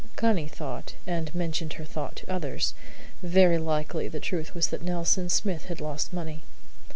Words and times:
Connie 0.15 0.47
thought, 0.47 0.95
and 1.05 1.35
mentioned 1.35 1.73
her 1.73 1.85
thought 1.85 2.15
to 2.15 2.31
others: 2.33 2.73
very 3.21 3.59
likely 3.59 4.07
the 4.07 4.19
truth 4.19 4.55
was 4.55 4.69
that 4.69 4.81
Nelson 4.81 5.29
Smith 5.29 5.65
had 5.65 5.79
lost 5.79 6.11
money. 6.11 6.41